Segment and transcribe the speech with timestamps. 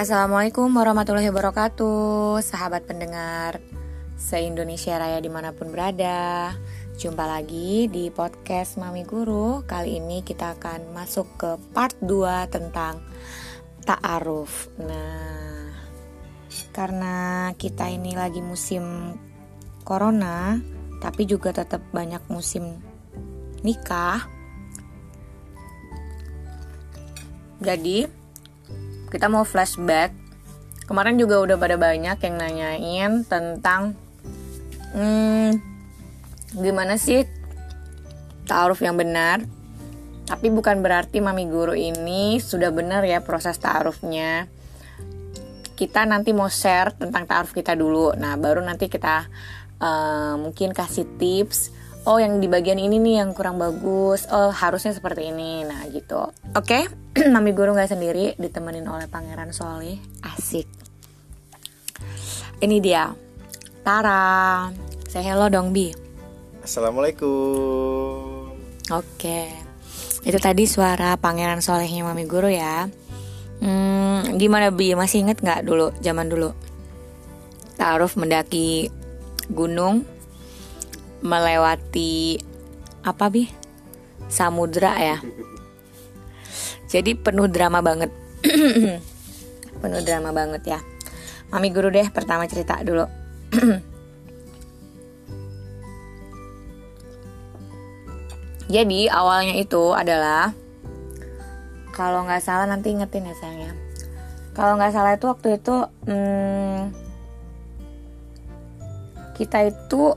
[0.00, 3.60] Assalamualaikum warahmatullahi wabarakatuh Sahabat pendengar
[4.16, 6.56] Se-Indonesia Raya di mana pun berada.
[6.96, 9.60] Jumpa lagi di podcast Mami Guru.
[9.68, 12.16] Kali ini kita akan masuk ke part 2
[12.48, 13.04] tentang
[13.84, 14.72] Ta'aruf.
[14.80, 15.68] Nah
[16.72, 19.12] Karena kita ini lagi musim
[19.84, 20.56] Corona
[20.96, 22.80] Tapi juga tetap banyak musim
[23.60, 24.24] nikah.
[27.60, 28.19] Jadi
[29.10, 30.14] kita mau flashback.
[30.86, 33.94] Kemarin juga udah pada banyak yang nanyain tentang
[34.94, 35.58] hmm,
[36.58, 37.26] gimana sih
[38.46, 39.42] taaruf yang benar?
[40.26, 44.46] Tapi bukan berarti mami guru ini sudah benar ya proses taarufnya.
[45.74, 48.14] Kita nanti mau share tentang taaruf kita dulu.
[48.14, 49.26] Nah baru nanti kita
[49.82, 54.96] uh, mungkin kasih tips oh yang di bagian ini nih yang kurang bagus oh harusnya
[54.96, 55.66] seperti ini.
[55.66, 56.30] Nah gitu.
[56.56, 57.28] Oke okay?
[57.34, 60.64] mami guru nggak sendiri ditemenin oleh pangeran Soleh asik.
[62.60, 63.08] Ini dia.
[63.80, 64.68] Tara.
[65.08, 65.90] Saya hello dong bi.
[66.60, 68.52] Assalamualaikum.
[68.92, 69.16] Oke.
[69.16, 69.48] Okay.
[70.20, 72.84] itu tadi suara pangeran solehnya mami guru ya.
[73.64, 74.92] Hmm, gimana bi?
[74.92, 76.52] Masih inget nggak dulu zaman dulu?
[77.80, 78.92] Taruh mendaki
[79.48, 80.04] gunung
[81.20, 82.40] melewati
[83.04, 83.48] apa bi?
[84.28, 85.18] Samudra ya?
[86.90, 88.10] Jadi penuh drama banget.
[89.80, 90.80] Penuh drama banget ya.
[91.48, 93.06] Mami guru deh pertama cerita dulu.
[98.70, 100.54] Jadi awalnya itu adalah
[101.90, 103.74] kalau nggak salah nanti ingetin ya sayangnya
[104.54, 105.76] kalau nggak salah itu waktu itu
[106.08, 106.80] hmm,
[109.36, 110.16] kita itu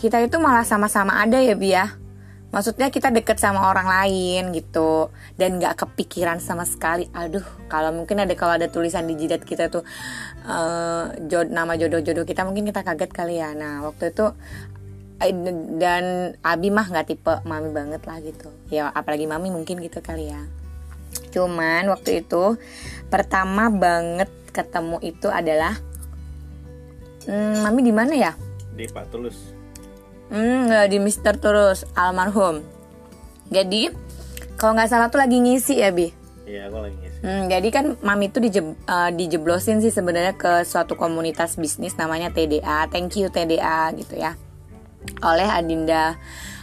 [0.00, 1.92] kita itu malah sama-sama ada ya Bi ya.
[2.50, 5.12] Maksudnya kita deket sama orang lain gitu.
[5.36, 7.06] Dan nggak kepikiran sama sekali.
[7.12, 9.84] Aduh kalau mungkin ada kalau ada tulisan di jidat kita tuh
[10.48, 13.52] uh, jod nama jodoh-jodoh kita mungkin kita kaget kali ya.
[13.52, 14.32] Nah waktu itu
[15.20, 15.36] eh,
[15.76, 18.48] dan Abi mah nggak tipe mami banget lah gitu.
[18.72, 20.40] Ya apalagi mami mungkin gitu kali ya.
[21.30, 22.56] Cuman waktu itu
[23.12, 25.78] pertama banget ketemu itu adalah
[27.28, 28.32] hmm, mami di mana ya?
[28.74, 29.59] Di Pak Tulus
[30.30, 32.62] Hmm, nggak di Mister terus almarhum.
[33.50, 33.90] Jadi
[34.54, 36.14] kalau nggak salah tuh lagi ngisi ya bi.
[36.46, 37.18] Iya, aku lagi ngisi.
[37.20, 42.30] Hmm, jadi kan mami tuh dijeb, uh, dijeblosin sih sebenarnya ke suatu komunitas bisnis namanya
[42.30, 42.86] TDA.
[42.88, 44.38] Thank you TDA gitu ya.
[45.26, 46.14] Oleh Adinda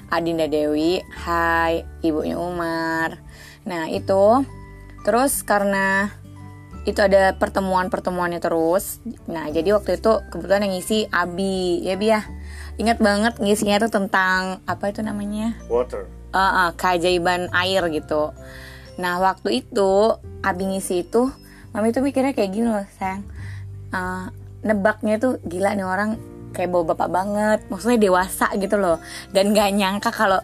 [0.07, 1.03] Adinda Dewi.
[1.27, 3.19] Hai, ibunya Umar.
[3.67, 4.47] Nah itu
[5.03, 6.07] terus karena
[6.87, 9.03] itu ada pertemuan-pertemuannya terus.
[9.27, 12.23] Nah jadi waktu itu kebetulan yang ngisi Abi ya bi ya
[12.77, 15.57] ingat banget ngisinya tuh tentang apa itu namanya?
[15.65, 16.05] Water.
[16.31, 18.31] Uh, uh, keajaiban air gitu.
[19.01, 21.29] Nah waktu itu abi ngisi itu
[21.73, 23.25] mami tuh mikirnya kayak gini loh sayang.
[23.89, 24.29] Uh,
[24.61, 26.21] nebaknya tuh gila nih orang
[26.53, 29.01] kayak bawa bapak banget maksudnya dewasa gitu loh.
[29.33, 30.41] Dan gak nyangka kalau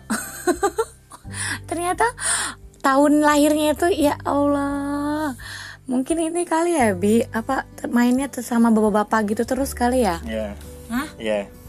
[1.69, 2.05] ternyata
[2.81, 5.37] tahun lahirnya itu ya Allah.
[5.83, 7.21] Mungkin ini kali ya bi.
[7.29, 10.17] Apa mainnya sama bapak-bapak gitu terus kali ya?
[10.25, 10.33] Iya.
[10.33, 10.51] Yeah.
[10.89, 11.07] Hah?
[11.19, 11.37] Iya.
[11.45, 11.62] yeah.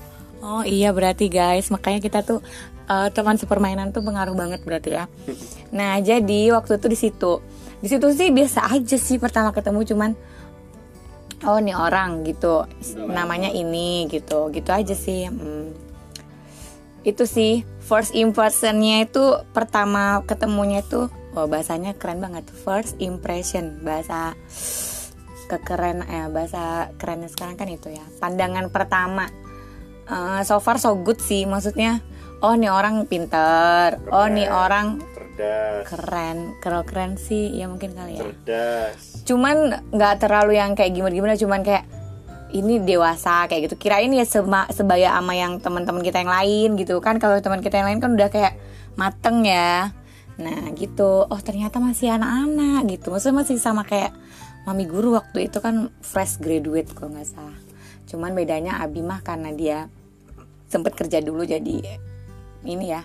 [0.44, 2.44] Oh iya berarti guys, makanya kita tuh
[2.84, 5.08] uh, teman sepermainan tuh pengaruh banget berarti ya.
[5.76, 7.32] Nah jadi waktu itu di situ,
[7.80, 10.10] di situ sih biasa aja sih pertama ketemu cuman
[11.48, 12.68] oh nih orang gitu,
[13.08, 15.32] namanya ini gitu, gitu aja sih.
[15.32, 15.72] Hmm.
[17.08, 24.36] Itu sih first impressionnya itu pertama ketemunya itu, oh bahasanya keren banget, first impression bahasa
[25.48, 29.28] kekeren ya bahasa kerennya sekarang kan itu ya, pandangan pertama
[30.08, 32.00] uh, so far so good sih maksudnya
[32.44, 35.82] oh nih orang pinter keren, oh nih orang cerdas.
[35.88, 38.28] keren keren keren sih ya mungkin kali ya.
[38.28, 39.24] Cerdas.
[39.24, 41.84] Cuman nggak terlalu yang kayak gimana gimana cuman kayak
[42.54, 43.76] ini dewasa kayak gitu.
[43.80, 47.18] Kirain ya seba, sebaya ama yang teman-teman kita yang lain gitu kan.
[47.18, 48.54] Kalau teman kita yang lain kan udah kayak
[48.94, 49.90] mateng ya.
[50.38, 51.26] Nah gitu.
[51.26, 53.10] Oh ternyata masih anak-anak gitu.
[53.10, 54.14] Maksudnya masih sama kayak
[54.64, 57.63] mami guru waktu itu kan fresh graduate kalau nggak salah
[58.14, 59.90] cuman bedanya Abi mah karena dia
[60.70, 61.98] sempet kerja dulu jadi
[62.62, 63.02] ini ya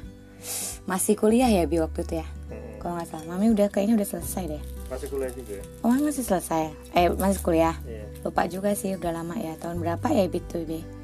[0.85, 2.27] masih kuliah ya Bi waktu itu ya?
[2.29, 2.77] Hmm.
[2.77, 3.25] kalau nggak salah.
[3.25, 4.63] Mami udah kayaknya udah selesai deh.
[4.87, 6.63] Masih kuliah juga oh masih selesai.
[6.93, 7.75] Eh masih kuliah?
[7.83, 8.07] Yeah.
[8.21, 9.57] lupa juga sih udah lama ya.
[9.57, 10.99] Tahun berapa ya Bi tuh Bi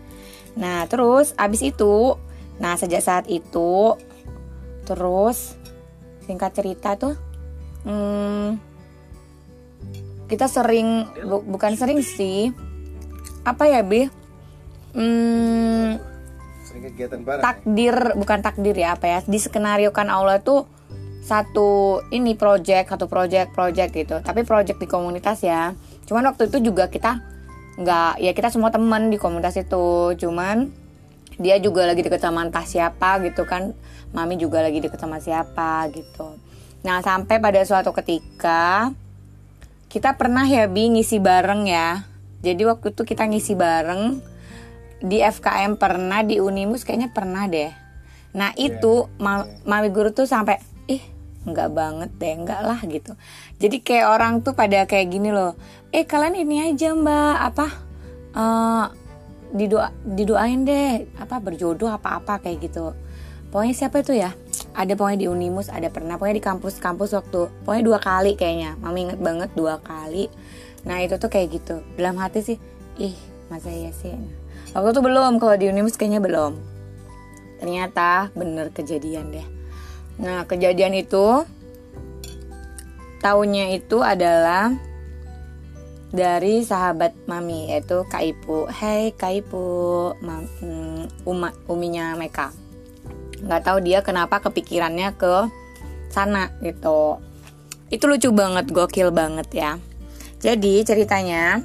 [0.55, 2.15] nah terus abis itu
[2.57, 3.99] nah sejak saat itu
[4.87, 5.59] terus
[6.23, 7.15] singkat cerita tuh
[7.83, 8.55] hmm,
[10.31, 12.55] kita sering bu, bukan sering sih
[13.45, 14.09] apa ya bi?
[14.97, 16.01] Hmm,
[17.23, 18.13] bareng takdir ya?
[18.17, 19.19] bukan takdir ya apa ya?
[19.23, 20.65] Di skenario kan Allah tuh
[21.25, 24.17] satu ini project satu project project gitu.
[24.19, 25.77] Tapi project di komunitas ya.
[26.09, 27.21] Cuman waktu itu juga kita
[27.75, 30.17] nggak ya kita semua temen di komunitas itu.
[30.17, 30.73] Cuman
[31.37, 33.77] dia juga lagi deket sama entah siapa gitu kan.
[34.15, 36.39] Mami juga lagi deket sama siapa gitu.
[36.81, 38.89] Nah sampai pada suatu ketika
[39.91, 42.14] kita pernah ya bi ngisi bareng ya
[42.45, 44.21] jadi waktu itu kita ngisi bareng
[45.01, 47.73] di FKM pernah di Unimus kayaknya pernah deh.
[48.37, 51.01] Nah itu ma- mami guru tuh sampai ih
[51.49, 53.17] nggak banget deh nggak lah gitu.
[53.57, 55.57] Jadi kayak orang tuh pada kayak gini loh
[55.89, 57.67] eh kalian ini aja mbak apa
[58.37, 58.85] eh
[59.55, 62.93] didoa didoain deh apa berjodoh apa apa kayak gitu.
[63.49, 64.37] Pokoknya siapa itu ya
[64.75, 66.19] ada pokoknya di Unimus ada pernah.
[66.19, 68.75] Pokoknya di kampus-kampus waktu pokoknya dua kali kayaknya.
[68.83, 70.27] Mami inget banget dua kali.
[70.83, 71.79] Nah itu tuh kayak gitu.
[71.95, 72.57] Dalam hati sih
[72.99, 73.15] ih
[73.47, 74.11] masa iya sih?
[74.75, 75.39] Waktu itu belum.
[75.39, 76.59] Kalau di Unimus kayaknya belum.
[77.63, 79.47] Ternyata bener kejadian deh.
[80.19, 81.47] Nah kejadian itu
[83.23, 84.75] tahunnya itu adalah
[86.15, 88.67] dari sahabat mami yaitu Kak Ipu.
[88.71, 89.63] Hey Kak Ipu,
[90.23, 92.64] Ma- mm, Uma, uminya Meka.
[93.45, 95.47] Nggak tahu dia kenapa kepikirannya ke
[96.09, 97.21] sana gitu.
[97.93, 99.71] Itu lucu banget, gokil banget ya.
[100.41, 101.61] Jadi ceritanya,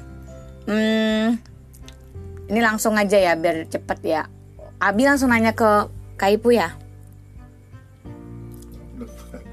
[0.69, 1.25] hmm,
[2.49, 4.21] ini langsung aja ya biar cepet ya.
[4.81, 6.73] Abi langsung nanya ke Kak Ipu ya.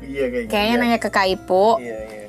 [0.08, 0.48] Iya kayaknya.
[0.48, 0.82] Kayaknya iya.
[0.82, 1.66] nanya ke Kak Ipu.
[1.80, 2.26] Iya iya.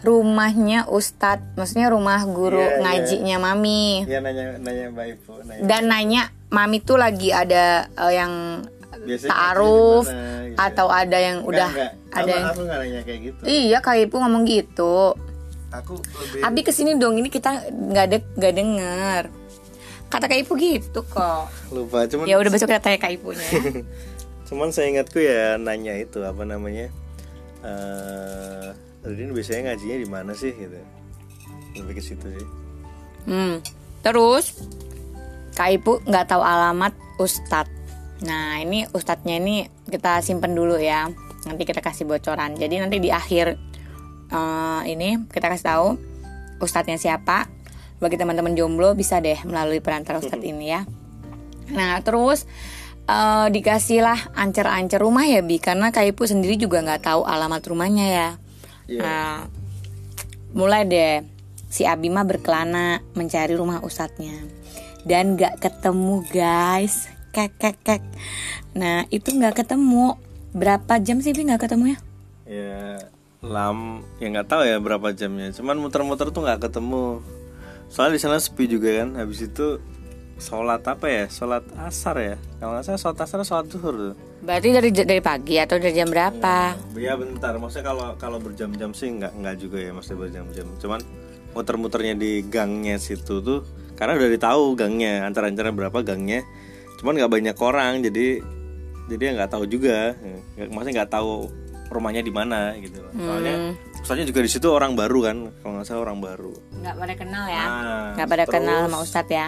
[0.00, 2.80] rumahnya Ustadz, maksudnya rumah guru Iya, iya.
[2.80, 4.08] ngajinya Mami.
[4.08, 5.32] Iya nanya nanya Mbak Ibu.
[5.44, 5.60] Nanya.
[5.68, 8.64] Dan nanya Mami tuh lagi ada eh, yang
[9.00, 10.56] Biasanya ta'aruf gitu.
[10.56, 11.90] atau ada yang Enggak, udah enggak.
[12.10, 13.40] ada yang aku nanya kayak gitu.
[13.42, 14.96] Iya, Kak Ipu ngomong gitu.
[15.70, 19.22] Aku lebih Abi ke sini dong, ini kita nggak de nggak denger.
[20.06, 21.46] Kata Kak Ipu gitu kok.
[21.70, 23.40] lupa cuman Ya udah besok kita tanya Kak Ipunya.
[23.40, 23.62] ya.
[24.50, 26.90] cuman saya ingatku ya nanya itu apa namanya
[27.62, 28.68] eh
[29.00, 30.74] Ridin biasanya ngajinya di mana sih gitu
[31.76, 32.46] lebih ke situ sih
[33.22, 33.60] Hmm.
[34.00, 34.58] Terus
[35.52, 37.68] Kak Ipu nggak tahu alamat Ustadz.
[38.26, 41.08] Nah ini Ustadznya ini kita simpen dulu ya.
[41.46, 42.56] Nanti kita kasih bocoran.
[42.56, 43.56] Jadi nanti di akhir
[44.30, 45.86] eh, ini kita kasih tahu
[46.60, 47.48] Ustadznya siapa.
[48.00, 50.84] Bagi teman-teman jomblo bisa deh melalui perantara Ustadz ini ya.
[51.72, 52.48] Nah terus
[53.08, 58.06] eh, dikasihlah ancer-ancer rumah ya bi karena Kak Ipu sendiri juga nggak tahu alamat rumahnya
[58.08, 58.30] ya.
[58.90, 59.00] Iya.
[59.06, 59.36] Nah,
[60.50, 61.22] mulai deh
[61.70, 64.34] si Abima berkelana mencari rumah ustadznya
[65.06, 68.02] dan nggak ketemu guys kek kek kek.
[68.74, 70.18] Nah itu nggak ketemu.
[70.50, 71.98] Berapa jam sih bi nggak ketemu ya
[72.50, 72.98] ya
[73.40, 75.54] lam ya nggak tahu ya berapa jamnya.
[75.54, 77.22] Cuman muter-muter tuh nggak ketemu.
[77.88, 79.14] Soalnya di sana sepi juga kan.
[79.16, 79.78] Habis itu
[80.42, 81.24] sholat apa ya?
[81.30, 82.36] Sholat asar ya?
[82.58, 84.14] Kalau nggak salah sholat asar sholat zuhur tuh.
[84.42, 86.74] Berarti dari dari pagi atau dari jam berapa?
[86.98, 87.54] Ya bentar.
[87.56, 90.66] Maksudnya kalau kalau berjam-jam sih nggak nggak juga ya maksudnya berjam-jam.
[90.82, 91.00] Cuman
[91.54, 93.66] muter-muternya di gangnya situ tuh
[93.98, 96.46] karena udah ditahu gangnya antara-antara berapa gangnya
[97.00, 98.44] cuman nggak banyak orang jadi
[99.10, 100.14] jadi ya nggak tahu juga.
[100.54, 101.50] Maksudnya nggak tahu
[101.90, 103.02] rumahnya di mana gitu.
[103.02, 103.10] Loh.
[103.18, 103.74] soalnya
[104.06, 106.54] soalnya juga di situ orang baru kan kalau nggak salah orang baru.
[106.78, 107.64] Nggak pada kenal ya?
[107.66, 109.46] Nah, nggak pada terus- kenal sama ustadz ya?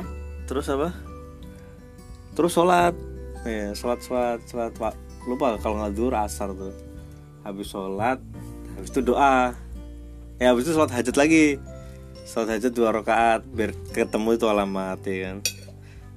[0.50, 0.90] terus apa?
[2.34, 2.94] Terus sholat.
[3.46, 4.94] Ya sholat sholat sholat pak
[5.28, 6.74] lupa kalau nggak zuhur asar tuh.
[7.46, 8.18] Habis sholat
[8.74, 9.54] habis itu doa.
[10.42, 11.62] Ya habis itu sholat hajat lagi.
[12.26, 15.36] Sholat hajat dua rakaat biar ketemu itu alamat ya kan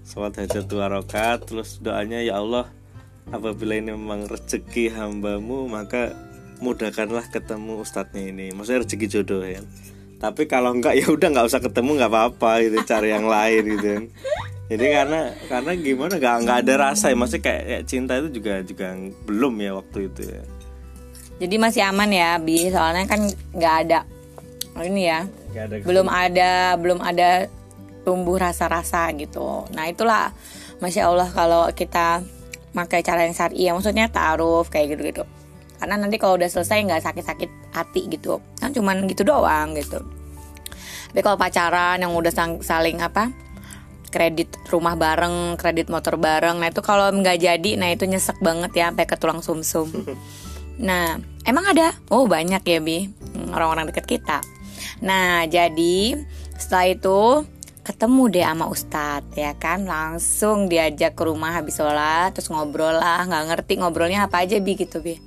[0.05, 2.69] sholat hajat dua rakaat terus doanya ya Allah
[3.33, 6.13] apabila ini memang rezeki hambamu maka
[6.61, 8.55] mudahkanlah ketemu ustadznya ini.
[8.55, 9.59] Maksudnya rezeki jodoh ya.
[10.21, 13.87] Tapi kalau enggak ya udah nggak usah ketemu nggak apa-apa gitu cari yang lain gitu.
[14.65, 17.17] Jadi karena karena gimana nggak nggak ada rasa ya.
[17.19, 18.87] Maksudnya kayak, kayak cinta itu juga juga
[19.27, 20.43] belum ya waktu itu ya.
[21.35, 22.71] Jadi masih aman ya bi?
[22.71, 23.21] Soalnya kan
[23.51, 23.99] nggak ada
[24.83, 25.23] ini ya
[25.55, 27.47] ada belum ada belum ada
[28.05, 29.65] tumbuh rasa-rasa gitu.
[29.73, 30.31] Nah itulah
[30.79, 32.21] masya Allah kalau kita
[32.77, 35.25] pakai cara yang syari ya maksudnya taaruf kayak gitu-gitu.
[35.81, 38.39] Karena nanti kalau udah selesai nggak sakit-sakit hati gitu.
[38.61, 39.99] Kan cuman gitu doang gitu.
[41.11, 42.31] Tapi kalau pacaran yang udah
[42.61, 43.33] saling apa
[44.13, 48.71] kredit rumah bareng, kredit motor bareng, nah itu kalau nggak jadi, nah itu nyesek banget
[48.71, 49.89] ya sampai ke tulang sumsum.
[50.75, 51.15] Nah,
[51.47, 51.95] emang ada?
[52.11, 53.07] Oh banyak ya bi
[53.55, 54.43] orang-orang deket kita.
[54.99, 56.19] Nah jadi
[56.59, 57.19] setelah itu
[57.85, 59.85] ketemu deh sama Ustadz ya kan?
[59.85, 63.21] Langsung diajak ke rumah habis sholat terus ngobrol lah.
[63.29, 65.21] Nggak ngerti ngobrolnya apa aja bi gitu bi.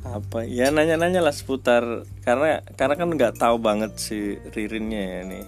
[0.00, 0.48] Apa?
[0.48, 5.44] Ya nanya-nanya lah seputar karena karena kan nggak tahu banget si Ririnnya ya nih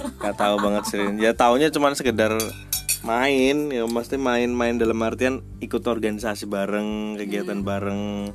[0.00, 1.16] nggak tahu banget si Ririn.
[1.22, 2.34] Ya taunya cuman sekedar
[3.06, 8.34] main ya mesti main-main dalam artian ikut organisasi bareng kegiatan bareng.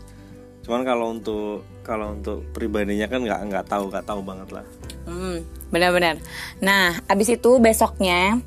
[0.65, 4.65] Cuman kalau untuk kalau untuk pribadinya kan nggak nggak tahu nggak tahu banget lah
[5.05, 6.17] Hmm, benar-benar.
[6.59, 8.41] Nah, abis itu besoknya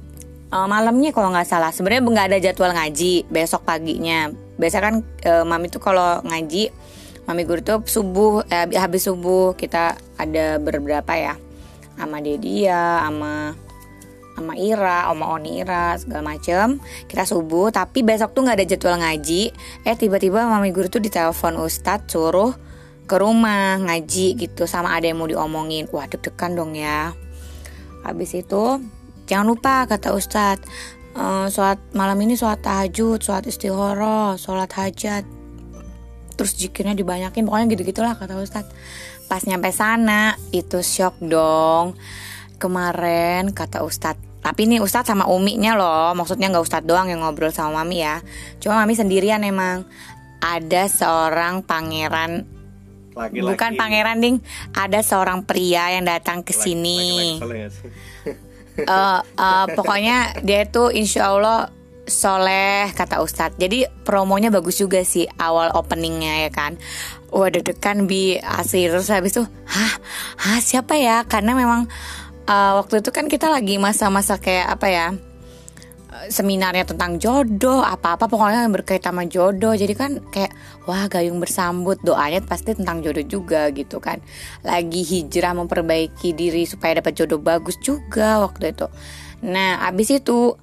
[0.51, 4.31] eh, malamnya kalau nggak salah, sebenarnya nggak ada jadwal ngaji besok paginya.
[4.59, 6.75] Biasa kan eh, mami tuh kalau ngaji,
[7.31, 11.39] mami guru tuh subuh, eh, habis subuh kita ada beberapa ya,
[11.95, 13.55] sama Dedia, sama
[14.39, 16.79] sama Ira, Oma Oni Ira, segala macem.
[17.11, 19.51] Kita subuh, tapi besok tuh nggak ada jadwal ngaji.
[19.83, 22.55] Eh tiba-tiba mami guru tuh ditelepon Ustadz suruh
[23.09, 25.89] ke rumah ngaji gitu sama ada yang mau diomongin.
[25.89, 27.17] Wah deg-degan dong ya.
[28.05, 28.85] Habis itu
[29.25, 30.69] jangan lupa kata Ustadz
[31.17, 35.25] eh, sholat malam ini sholat tahajud sholat istihoroh sholat hajat.
[36.37, 38.71] Terus zikirnya dibanyakin pokoknya gitu gitulah kata Ustadz.
[39.27, 41.97] Pas nyampe sana itu shock dong.
[42.61, 44.29] Kemarin kata Ustadz.
[44.39, 48.21] Tapi ini Ustadz sama Umi-nya loh Maksudnya nggak Ustadz doang yang ngobrol sama Mami ya.
[48.63, 49.89] Cuma Mami sendirian emang.
[50.39, 52.58] Ada seorang pangeran
[53.19, 54.37] laki-laki Bukan pangeran ding,
[54.73, 57.03] ada seorang pria yang datang ke Laki- sini.
[58.79, 61.75] Eh, eh, pokoknya dia tuh insya Allah
[62.07, 63.59] soleh kata Ustadz.
[63.59, 66.79] Jadi promonya bagus juga sih awal openingnya ya kan.
[67.29, 69.95] Wah deg-degan bi asli terus habis itu, hah,
[70.41, 71.27] hah siapa ya?
[71.27, 71.91] Karena memang
[72.47, 75.07] eh, waktu itu kan kita lagi masa-masa kayak apa ya?
[76.33, 79.77] Seminarnya tentang jodoh apa-apa pokoknya yang berkaitan sama jodoh.
[79.77, 80.53] Jadi kan kayak
[80.89, 84.21] wah gayung bersambut doanya pasti tentang jodoh juga gitu kan.
[84.65, 88.89] Lagi hijrah memperbaiki diri supaya dapat jodoh bagus juga waktu itu.
[89.45, 90.57] Nah abis itu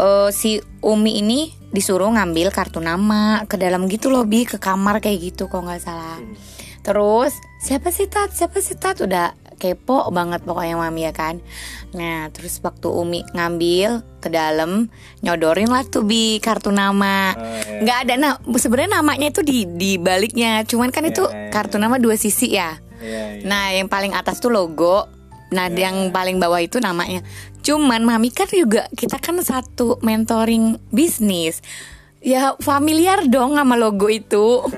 [0.00, 1.40] eh, si Umi ini
[1.72, 5.80] disuruh ngambil kartu nama ke dalam gitu loh bi ke kamar kayak gitu kok nggak
[5.84, 6.20] salah.
[6.82, 8.34] Terus siapa sih tat?
[8.34, 8.98] Siapa sih tat?
[8.98, 11.38] Udah kepo banget pokoknya mami ya kan?
[11.94, 14.86] Nah terus waktu Umi ngambil ke dalam
[15.20, 17.82] nyodorin lah tuh bi kartu nama Oh, iya.
[17.82, 21.82] nggak ada nah sebenarnya namanya itu di di baliknya cuman kan itu Iya, iya, kartu
[21.82, 22.78] nama dua sisi ya.
[23.42, 25.10] Nah, yang paling atas tuh logo.
[25.52, 27.20] Nah, yang paling bawah itu namanya.
[27.60, 31.60] Cuman mami kan juga kita kan satu mentoring bisnis.
[32.22, 34.62] Ya familiar dong sama logo itu.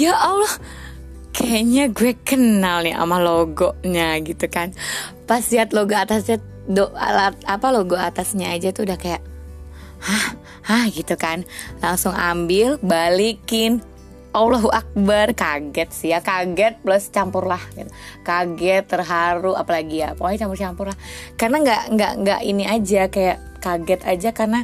[0.00, 0.54] ya Allah.
[1.34, 4.70] Kayaknya gue kenal nih sama logonya gitu kan.
[5.26, 9.22] Pas lihat logo atasnya do, alat apa logo atasnya aja tuh udah kayak
[10.04, 10.26] hah?
[10.64, 10.84] Hah?
[10.88, 11.44] gitu kan.
[11.80, 13.84] Langsung ambil balikin.
[14.34, 15.32] Allahu Akbar.
[15.36, 16.24] Kaget sih ya.
[16.24, 17.88] Kaget plus campur lah gitu.
[18.26, 20.16] kaget terharu apalagi ya.
[20.16, 20.98] Pokoknya campur campur lah
[21.36, 24.60] karena nggak nggak nggak ini aja kayak kaget aja karena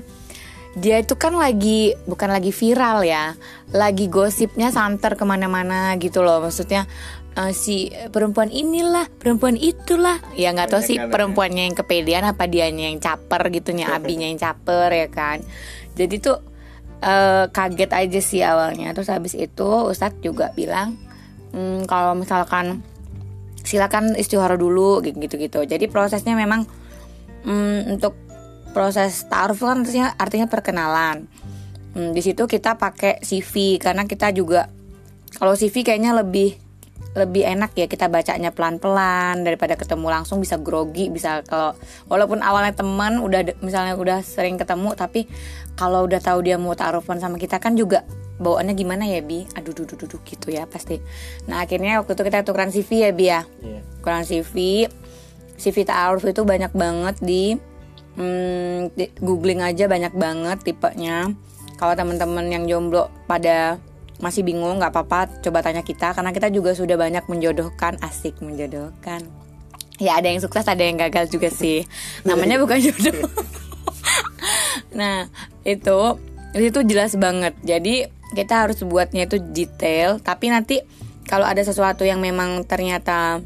[0.79, 3.35] dia itu kan lagi bukan lagi viral ya.
[3.71, 6.43] Lagi gosipnya santer ke mana-mana gitu loh.
[6.43, 6.87] Maksudnya
[7.37, 10.19] eh, si perempuan inilah perempuan itulah.
[10.35, 14.91] Ya nggak tahu sih perempuannya yang kepedean apa dianya yang caper gitunya abinya yang caper
[14.91, 15.43] ya kan?
[15.95, 16.39] Jadi tuh
[17.03, 18.95] eh, kaget aja sih awalnya.
[18.97, 20.99] Terus habis itu Ustadz juga bilang
[21.51, 22.83] "Hmm, kalau misalkan
[23.61, 26.65] silakan istihara dulu gitu gitu jadi prosesnya memang
[27.45, 28.17] hmm, untuk
[28.71, 31.27] proses taaruf kan artinya artinya perkenalan.
[31.91, 34.71] Hmm, di situ kita pakai CV karena kita juga
[35.35, 36.55] kalau CV kayaknya lebih
[37.11, 41.75] lebih enak ya kita bacanya pelan-pelan daripada ketemu langsung bisa grogi bisa kalau
[42.07, 45.27] walaupun awalnya teman udah misalnya udah sering ketemu tapi
[45.75, 48.07] kalau udah tahu dia mau taarufan sama kita kan juga
[48.41, 49.45] bawaannya gimana ya bi?
[49.53, 50.97] Aduh duduk duduk gitu ya pasti.
[51.45, 53.45] Nah akhirnya waktu itu kita tukeran CV ya bi ya?
[53.61, 53.81] Iya.
[54.01, 54.55] tukeran CV
[55.61, 57.53] CV taaruf itu banyak banget di,
[58.17, 61.29] hmm, di googling aja banyak banget tipenya.
[61.77, 63.77] Kalau teman-teman yang jomblo pada
[64.21, 69.25] masih bingung nggak apa-apa coba tanya kita karena kita juga sudah banyak menjodohkan asik menjodohkan.
[70.01, 71.85] Ya ada yang sukses ada yang gagal juga sih.
[72.25, 73.17] Namanya bukan jodoh.
[74.91, 75.31] Nah
[75.63, 76.19] itu
[76.57, 77.55] itu jelas banget.
[77.63, 80.83] Jadi kita harus buatnya itu detail tapi nanti
[81.27, 83.39] kalau ada sesuatu yang memang ternyata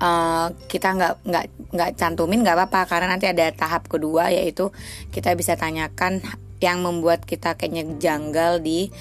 [0.00, 2.88] eh, kita nggak nggak nggak cantumin nggak apa-apa.
[2.88, 4.72] Karena nanti ada tahap kedua yaitu
[5.12, 6.24] kita bisa tanyakan
[6.62, 8.94] yang membuat kita kayaknya janggal di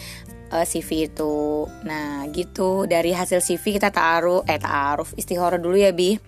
[0.51, 1.65] eh, CV itu.
[1.87, 6.19] Nah gitu dari hasil CV kita taruh eh taaruf istihara dulu ya bi,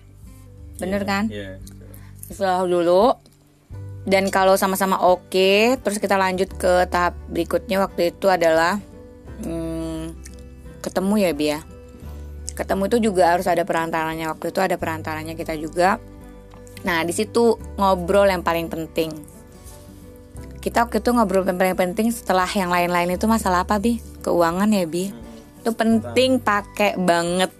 [0.80, 1.28] bener kan?
[1.28, 1.60] Iya.
[2.32, 3.14] Istihara dulu.
[4.04, 8.76] Dan kalau sama-sama oke, terus kita lanjut ke tahap berikutnya waktu itu adalah
[9.40, 10.12] hmm,
[10.84, 11.60] ketemu ya bi ya.
[12.52, 14.36] Ketemu itu juga harus ada perantaranya.
[14.36, 15.96] Waktu itu ada perantaranya kita juga.
[16.84, 19.10] Nah di situ ngobrol yang paling penting.
[20.60, 24.13] Kita waktu itu ngobrol yang paling penting setelah yang lain-lain itu masalah apa bi?
[24.24, 25.12] Keuangan ya bi.
[25.60, 27.52] Itu penting pakai banget.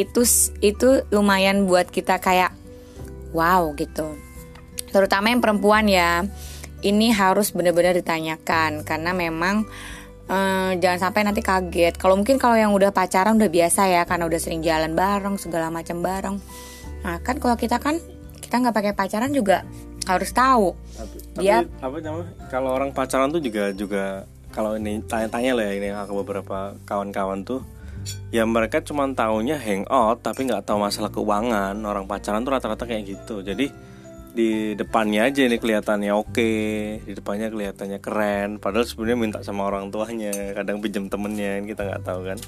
[0.00, 0.24] Itu
[0.64, 2.56] itu lumayan buat kita kayak
[3.36, 4.16] wow gitu.
[4.88, 6.24] Terutama yang perempuan ya.
[6.80, 9.64] Ini harus benar-benar ditanyakan karena memang
[10.28, 11.96] eh, jangan sampai nanti kaget.
[11.96, 15.72] Kalau mungkin kalau yang udah pacaran udah biasa ya karena udah sering jalan bareng segala
[15.72, 16.36] macam bareng.
[17.02, 17.96] Nah kan kalau kita kan
[18.38, 19.64] kita nggak pakai pacaran juga
[20.06, 20.76] harus tahu.
[20.94, 24.04] Tapi, Dia- tapi apa namanya kalau orang pacaran tuh juga juga
[24.56, 27.60] kalau ini tanya-tanya lah ya ini ke beberapa kawan-kawan tuh
[28.32, 33.04] ya mereka cuma taunya hangout tapi nggak tahu masalah keuangan orang pacaran tuh rata-rata kayak
[33.04, 33.68] gitu jadi
[34.36, 36.52] di depannya aja ini kelihatannya oke
[37.04, 42.04] di depannya kelihatannya keren padahal sebenarnya minta sama orang tuanya kadang pinjam temennya kita nggak
[42.04, 42.40] tahu kan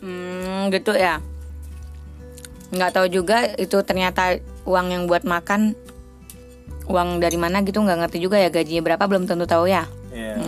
[0.00, 1.20] Hmm, gitu ya.
[2.72, 5.76] Nggak tahu juga itu ternyata uang yang buat makan
[6.90, 9.86] uang dari mana gitu nggak ngerti juga ya gajinya berapa belum tentu tahu ya.
[10.10, 10.39] Iya.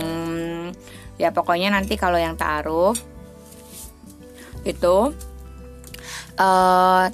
[1.21, 2.97] Ya pokoknya nanti kalau yang taruh
[4.63, 5.13] itu
[6.39, 7.05] eh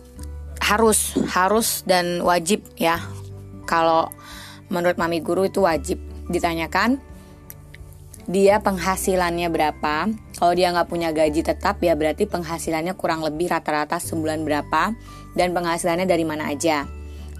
[0.60, 3.01] harus harus dan wajib ya.
[3.65, 4.10] Kalau
[4.70, 5.98] menurut mami guru itu wajib
[6.29, 7.01] ditanyakan
[8.29, 10.13] dia penghasilannya berapa.
[10.38, 14.94] Kalau dia nggak punya gaji tetap ya berarti penghasilannya kurang lebih rata-rata sebulan berapa
[15.34, 16.86] dan penghasilannya dari mana aja.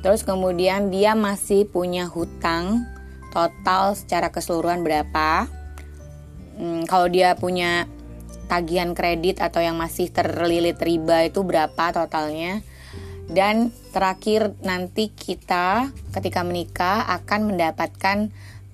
[0.02, 2.82] Terus kemudian dia masih punya hutang
[3.30, 5.46] total secara keseluruhan berapa.
[6.60, 7.88] Hmm, kalau dia punya
[8.52, 12.60] tagihan kredit atau yang masih terlilit riba itu berapa totalnya.
[13.30, 18.34] Dan terakhir nanti kita ketika menikah akan mendapatkan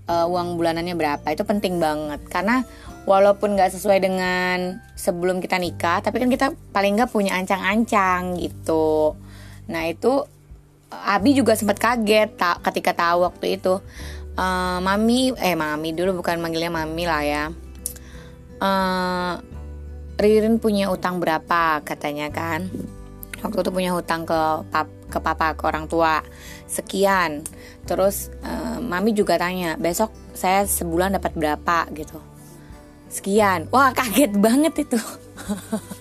[0.10, 1.28] uh, uang bulanannya berapa.
[1.30, 2.66] Itu penting banget karena
[3.06, 9.14] walaupun nggak sesuai dengan sebelum kita nikah, tapi kan kita paling nggak punya ancang-ancang gitu.
[9.70, 10.26] Nah itu
[10.96, 13.84] Abi juga sempat kaget tak ketika tahu waktu itu.
[14.36, 17.44] Eh, mami, eh mami dulu bukan manggilnya mami lah ya.
[18.62, 19.36] Eh,
[20.16, 22.72] Ririn punya utang berapa katanya kan?
[23.44, 26.24] Waktu itu punya hutang ke pap, ke papa ke orang tua
[26.72, 27.44] sekian.
[27.84, 32.24] Terus eh, mami juga tanya besok saya sebulan dapat berapa gitu.
[33.12, 33.68] Sekian.
[33.76, 35.00] Wah kaget banget itu.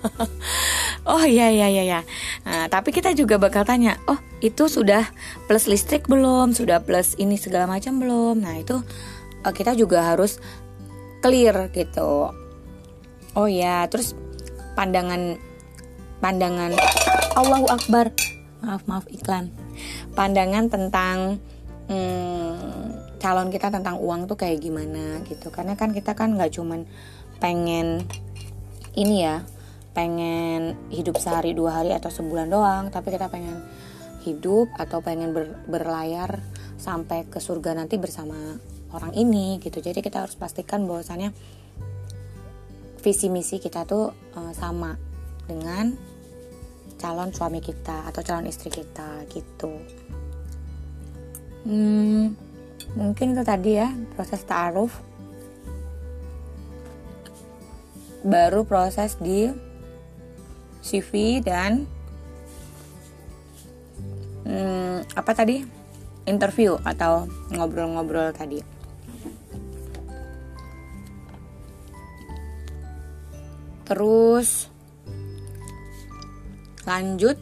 [1.10, 2.00] oh iya iya iya iya.
[2.46, 5.10] Nah, tapi kita juga bakal tanya, oh itu sudah
[5.50, 6.54] plus listrik belum?
[6.54, 8.38] Sudah plus ini segala macam belum?
[8.38, 8.78] Nah itu
[9.42, 10.38] eh, kita juga harus
[11.18, 12.43] clear gitu.
[13.34, 14.14] Oh ya, terus
[14.78, 15.38] pandangan
[16.22, 16.70] pandangan
[17.34, 18.14] Allahu Akbar.
[18.62, 19.50] Maaf maaf iklan.
[20.14, 21.42] Pandangan tentang
[21.90, 25.50] hmm, calon kita tentang uang tuh kayak gimana gitu.
[25.50, 26.86] Karena kan kita kan nggak cuman
[27.42, 28.06] pengen
[28.94, 29.42] ini ya,
[29.98, 33.58] pengen hidup sehari dua hari atau sebulan doang, tapi kita pengen
[34.22, 36.38] hidup atau pengen ber- berlayar
[36.78, 38.38] sampai ke surga nanti bersama
[38.94, 39.82] orang ini gitu.
[39.82, 41.34] Jadi kita harus pastikan bahwasannya
[43.04, 44.96] visi misi kita tuh eh, sama
[45.44, 45.92] dengan
[46.96, 49.76] calon suami kita atau calon istri kita gitu.
[51.68, 52.32] Hmm,
[52.96, 54.96] mungkin itu tadi ya proses taaruf.
[58.24, 59.52] Baru proses di
[60.80, 61.84] CV dan
[64.48, 65.60] hmm, apa tadi
[66.24, 68.73] interview atau ngobrol-ngobrol tadi.
[73.84, 74.72] Terus
[76.84, 77.36] lanjut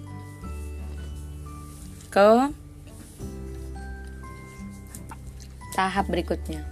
[2.10, 2.30] ke
[5.74, 6.71] tahap berikutnya.